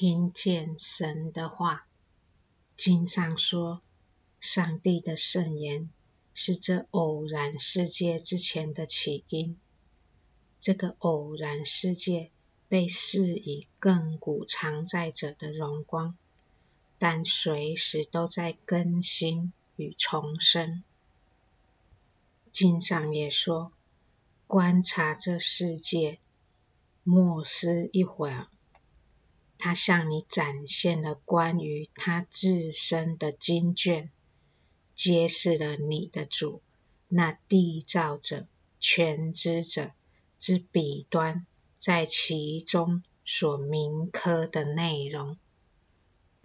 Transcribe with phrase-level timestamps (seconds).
[0.00, 1.84] 听见神的话。
[2.76, 3.82] 经上说，
[4.38, 5.90] 上帝的圣言
[6.32, 9.58] 是这偶然世界之前的起因。
[10.60, 12.30] 这个偶然世界
[12.68, 16.16] 被赐以亘古常在者的荣光，
[17.00, 20.84] 但随时都在更新与重生。
[22.52, 23.72] 经上也说，
[24.46, 26.20] 观察这世界，
[27.02, 28.46] 默思一会儿。
[29.58, 34.10] 他向你展现了关于他自身的经卷，
[34.94, 36.62] 揭示了你的主，
[37.08, 38.46] 那缔造者、
[38.78, 39.90] 全知者
[40.38, 41.44] 之笔端
[41.76, 45.36] 在其中所铭刻的内容。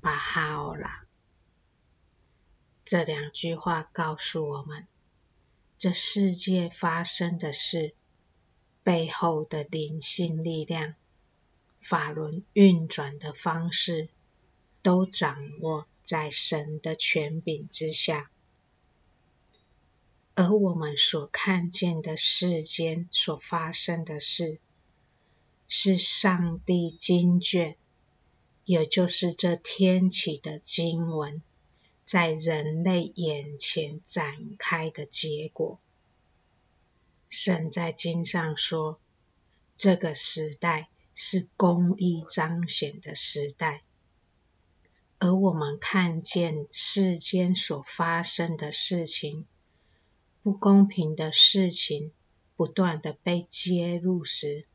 [0.00, 1.04] 巴哈欧拉，
[2.84, 4.88] 这两句话告诉我们，
[5.76, 7.94] 这世界发生的事
[8.82, 10.94] 背后的灵性力量。
[11.82, 14.08] 法轮运转的方式，
[14.82, 18.30] 都掌握在神的权柄之下，
[20.36, 24.60] 而我们所看见的世间所发生的事，
[25.66, 27.76] 是上帝经卷，
[28.64, 31.42] 也就是这天启的经文，
[32.04, 35.80] 在人类眼前展开的结果。
[37.28, 39.00] 神在经上说，
[39.76, 40.88] 这个时代。
[41.14, 43.82] 是公义彰显的时代，
[45.18, 49.46] 而我们看见世间所发生的事情，
[50.42, 52.12] 不公平的事情
[52.56, 54.66] 不断的被揭露时，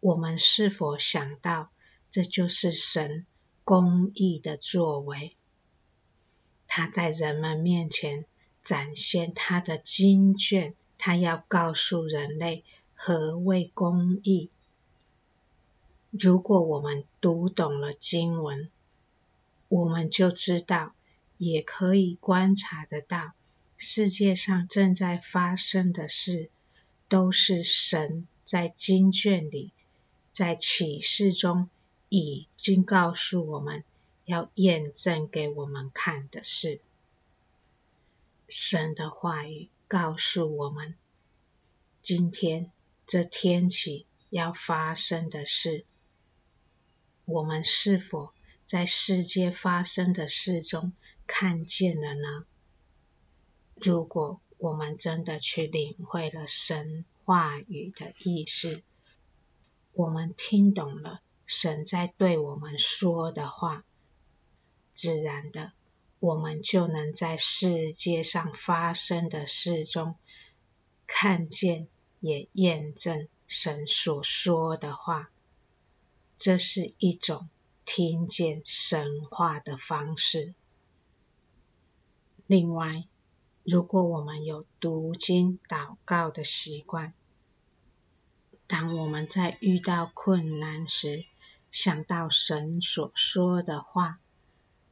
[0.00, 1.70] 我们是否想到
[2.10, 3.26] 这就是神
[3.64, 5.36] 公义的作为？
[6.66, 8.24] 他在人们面前
[8.62, 14.48] 展现他的经卷，他要告诉人类何谓公义。
[16.14, 18.70] 如果我们读懂了经文，
[19.68, 20.94] 我们就知道，
[21.38, 23.32] 也可以观察得到，
[23.78, 26.50] 世界上正在发生的事，
[27.08, 29.72] 都是神在经卷里，
[30.32, 31.70] 在启示中
[32.10, 33.82] 已经告诉我们
[34.26, 36.78] 要验证给我们看的事。
[38.48, 40.94] 神的话语告诉我们，
[42.02, 42.70] 今天
[43.06, 45.86] 这天启要发生的事。
[47.32, 48.30] 我们是否
[48.66, 50.92] 在世界发生的事中
[51.26, 52.44] 看见了呢？
[53.74, 58.82] 如果我们真的去领会了神话语的意思，
[59.94, 63.82] 我们听懂了神在对我们说的话，
[64.92, 65.72] 自然的，
[66.20, 70.16] 我们就能在世界上发生的事中
[71.06, 71.88] 看见，
[72.20, 75.30] 也验证神所说的话。
[76.44, 77.48] 这是一种
[77.84, 80.52] 听见神话的方式。
[82.48, 83.04] 另外，
[83.62, 87.14] 如果我们有读经祷告的习惯，
[88.66, 91.24] 当我们在遇到困难时，
[91.70, 94.18] 想到神所说的话，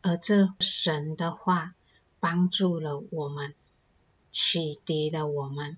[0.00, 1.74] 而这神的话
[2.20, 3.54] 帮助了我们，
[4.30, 5.76] 启迪了我们，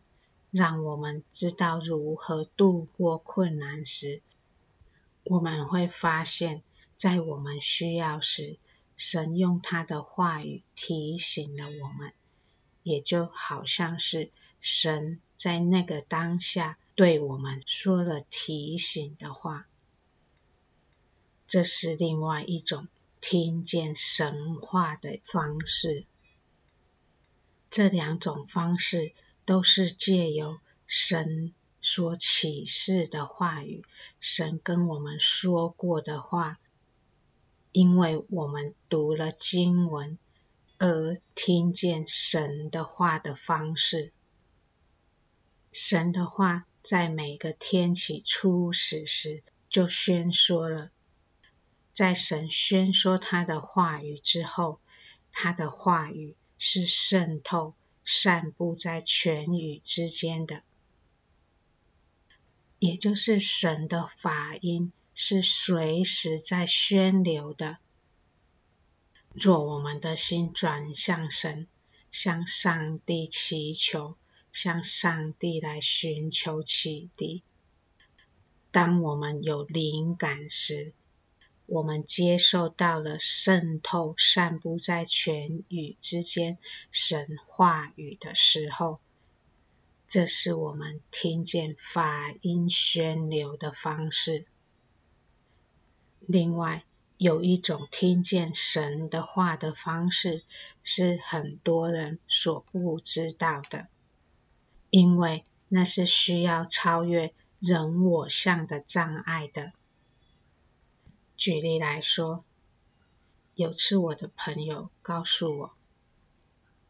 [0.52, 4.22] 让我们知道如何度过困难时，
[5.28, 6.62] 我们会发现，
[6.94, 8.58] 在我们需要时，
[8.96, 12.12] 神用他的话语提醒了我们，
[12.84, 19.66] 也就好像是神在那个当下对我们说了提醒的话。
[21.48, 22.86] 这是另外一种
[23.20, 26.06] 听见神话的方式。
[27.68, 29.12] 这两种方式
[29.44, 31.52] 都是借由神。
[31.88, 33.84] 所启示的话语，
[34.18, 36.58] 神跟我们说过的话，
[37.70, 40.18] 因为我们读了经文
[40.78, 44.12] 而听见神的话的方式。
[45.70, 50.90] 神的话在每个天启初始时就宣说了，
[51.92, 54.80] 在神宣说他的话语之后，
[55.30, 57.74] 他的话语是渗透、
[58.04, 60.64] 散布在全宇之间的。
[62.78, 67.78] 也就是神的法音是随时在宣流的。
[69.32, 71.66] 若我们的心转向神，
[72.10, 74.16] 向上帝祈求，
[74.52, 77.42] 向上帝来寻求启迪。
[78.70, 80.92] 当我们有灵感时，
[81.66, 86.58] 我们接受到了渗透、散布在全宇之间
[86.90, 89.00] 神话语的时候。
[90.08, 94.46] 这是我们听见法音宣流的方式。
[96.20, 96.84] 另外，
[97.18, 100.44] 有一种听见神的话的方式，
[100.82, 103.88] 是很多人所不知道的，
[104.90, 109.72] 因为那是需要超越人我相的障碍的。
[111.36, 112.44] 举例来说，
[113.54, 115.74] 有次我的朋友告诉我，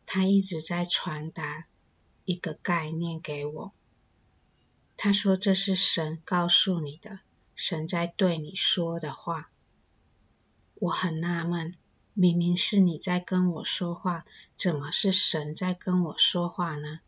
[0.04, 1.66] 他一直在传达
[2.26, 3.72] 一个概念给我，
[4.98, 7.20] 他说这是神告诉你的，
[7.54, 9.48] 神在对你说的话。
[10.74, 11.74] 我很纳闷，
[12.12, 14.26] 明明是你在跟我说话，
[14.56, 17.00] 怎么是神在跟我说话呢？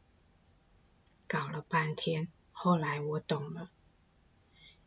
[1.27, 3.71] 搞了半天，后来我懂了，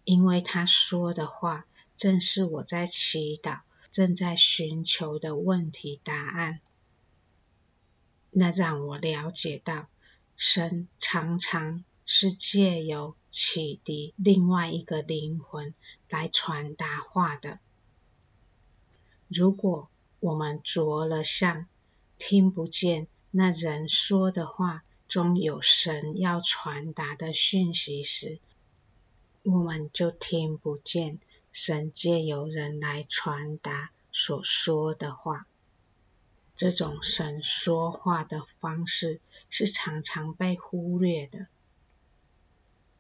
[0.05, 1.67] 因为他说的话
[1.97, 3.59] 正是我在祈祷、
[3.91, 6.61] 正在寻求的问题答案。
[8.31, 9.87] 那让我了解到，
[10.43, 15.75] 神常常是借由启迪另外一个灵魂
[16.09, 17.59] 来传达话的。
[19.27, 19.87] 如果
[20.19, 21.67] 我们着了相，
[22.17, 28.39] 听不见那人说的话中有神要传达的讯息时，
[29.43, 31.19] 我们就听不见
[31.51, 35.45] 神借由人来传达所说的话。
[36.61, 39.19] 这种神说话的方式
[39.49, 41.47] 是常常被忽略的，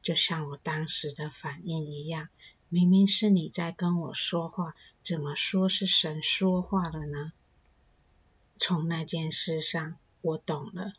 [0.01, 2.29] 就像我当时的反应一样。
[2.69, 4.73] 明明是你在跟我说话，
[5.03, 7.33] 怎么说是神说话了呢？
[8.57, 10.93] 从那件事上，我懂了。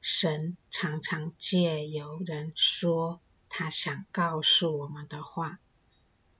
[0.00, 5.60] 神常常借由人说他想告诉我们的话，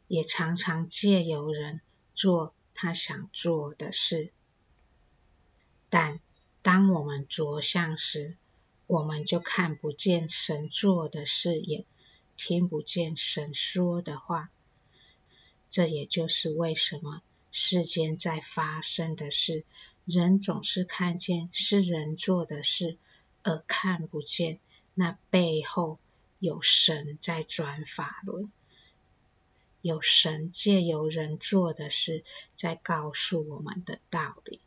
[0.09, 1.81] 也常常借由人
[2.15, 4.33] 做他想做的事。
[5.97, 6.19] 但
[6.61, 8.37] 当我们着相时，
[8.89, 11.85] 我们就看不见神做的事也。
[12.37, 14.51] 听不见神说的话，
[15.69, 19.63] 这也就是为什么世间在发生的事，
[20.05, 22.97] 人总是看见是人做的事，
[23.45, 24.59] 而看不见
[24.95, 26.01] 那背后
[26.41, 28.51] 有神在转法轮，
[29.81, 32.25] 有神借由人做的事
[32.57, 34.59] 在告诉我们的道理。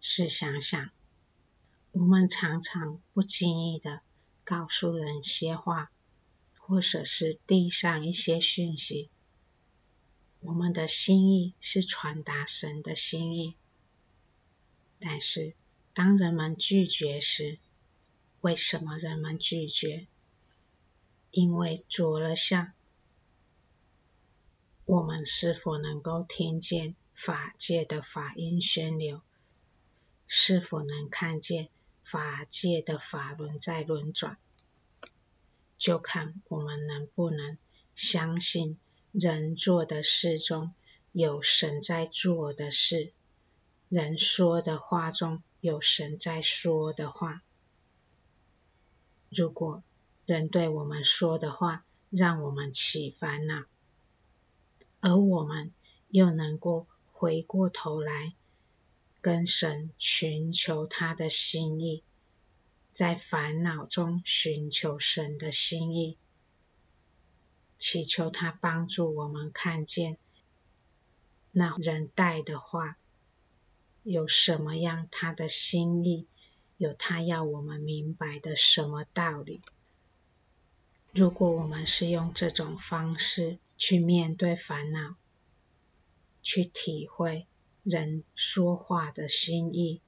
[0.00, 0.90] 试想想，
[1.92, 4.00] 我们常常不经意的。
[4.42, 5.92] 告诉人些话，
[6.58, 9.08] 或者是递上一些讯息，
[10.40, 13.54] 我们的心意是传达神的心意。
[14.98, 15.54] 但是，
[15.94, 17.60] 当人们拒绝时，
[18.40, 20.08] 为什么人们拒绝？
[21.30, 22.72] 因为着了相。
[24.84, 29.22] 我们是否能够听见法界的法音宣流？
[30.32, 31.68] 是否能看见？
[32.02, 34.38] 法界的法轮在轮转，
[35.76, 37.58] 就看我们能不能
[37.94, 38.78] 相信
[39.12, 40.72] 人做的事中
[41.12, 43.12] 有神在做的事，
[43.88, 47.42] 人说的话中有神在说的话。
[49.28, 49.82] 如果
[50.26, 53.64] 人对我们说的话让我们起烦恼，
[55.00, 55.72] 而我们
[56.08, 58.34] 又能够回过头来，
[59.20, 62.02] 跟神寻求他的心意，
[62.90, 66.16] 在烦恼中寻求神的心意，
[67.76, 70.16] 祈求他帮助我们看见
[71.52, 72.96] 那人带的话
[74.02, 76.26] 有什么样他的心意，
[76.78, 79.60] 有他要我们明白的什么道理。
[81.12, 85.16] 如果我们是用这种方式去面对烦恼，
[86.42, 87.46] 去体会。
[87.82, 90.00] 人说话的心意，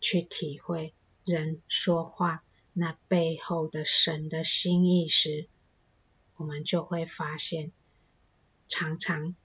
[0.00, 0.94] 去体会
[1.24, 2.42] 人说话
[2.72, 5.48] 那背后的神的心意时，
[6.36, 7.72] 我们就会发现，
[8.68, 9.36] 常常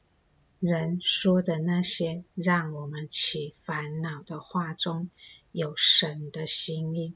[0.59, 5.09] 人说的那些让我们起烦恼的话中
[5.51, 7.13] 有神的心意。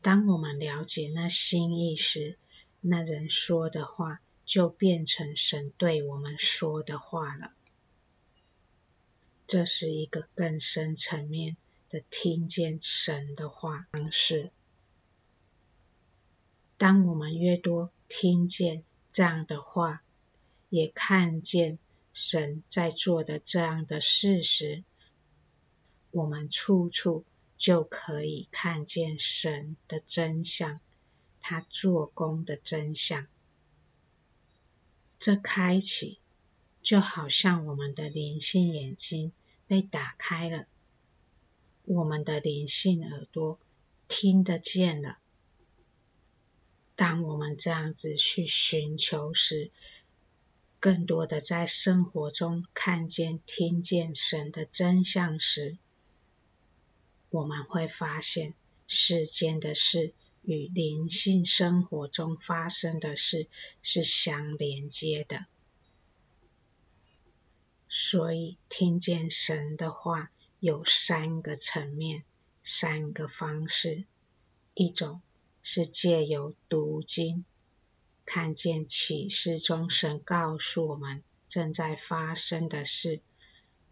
[0.00, 2.38] 当我们了解那心意时，
[2.80, 7.52] 那人说的话就变成神对我们说的话了。
[9.48, 11.56] 这是一个更深层面
[11.88, 14.52] 的听见神的话方式。
[16.76, 20.02] 当我们越多听见这样的话，
[20.68, 21.78] 也看见
[22.12, 24.84] 神在做的这样的事时，
[26.10, 27.24] 我们处处
[27.56, 30.78] 就可以看见神的真相，
[31.40, 33.26] 他做工的真相。
[35.18, 36.20] 这开启。
[36.82, 39.32] 就好像我们的灵性眼睛
[39.66, 40.66] 被打开了，
[41.84, 43.58] 我们的灵性耳朵
[44.08, 45.18] 听得见了。
[46.96, 49.70] 当我们这样子去寻求时，
[50.80, 55.76] 更多的在生活中看见、听见神的真相时，
[57.30, 58.54] 我们会发现
[58.86, 63.48] 世间的事与灵性生活中发生的事
[63.82, 65.46] 是相连接的。
[68.10, 72.24] 所以，听见神的话有三个层面、
[72.64, 74.04] 三个方式：
[74.72, 75.20] 一种
[75.62, 77.44] 是借由读经。
[78.24, 83.20] 看见启示中神告诉我们正在发生的事，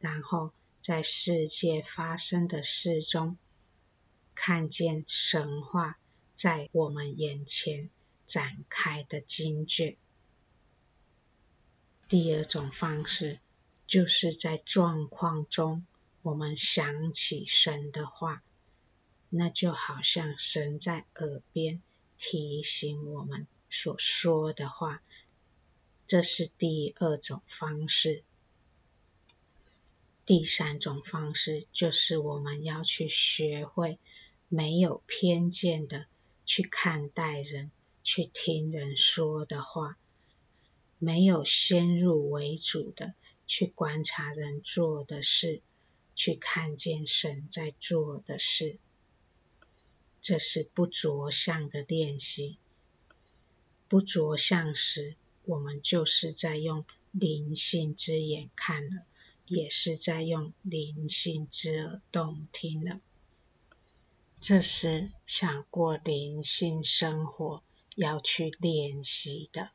[0.00, 3.37] 然后在世界发生的事中，
[4.35, 5.99] 看见神话
[6.32, 7.90] 在我们眼前
[8.25, 9.99] 展开的经卷。
[12.08, 13.40] 第二种方式，
[13.87, 15.87] 就是在状况中，
[16.23, 18.43] 我们想起神的话，
[19.31, 21.81] 那就好像神在耳边
[22.16, 23.47] 提醒我们。
[23.69, 25.02] 所说的话，
[26.07, 28.23] 这是第二种方式。
[30.25, 33.99] 第三种方式就是我们要去学会
[34.49, 36.07] 没有偏见的
[36.45, 37.71] 去看待人，
[38.02, 39.99] 去听人说的话，
[40.99, 43.14] 没有先入为主的
[43.47, 45.62] 去观察人做的事，
[46.15, 48.79] 去看见神在做的事。
[50.21, 52.59] 这是不着相的练习。
[53.88, 59.03] 不着相时，我们就是在用灵性之眼看了，
[59.47, 63.00] 也是在用灵性之耳动听了。
[64.41, 67.62] 这是想过灵性生活
[67.95, 69.71] 要去练习的。